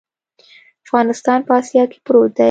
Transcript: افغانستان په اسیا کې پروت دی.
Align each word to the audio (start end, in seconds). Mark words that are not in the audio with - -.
افغانستان 0.85 1.39
په 1.47 1.53
اسیا 1.61 1.83
کې 1.91 1.97
پروت 2.05 2.31
دی. 2.35 2.39